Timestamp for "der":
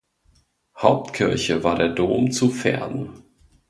1.75-1.89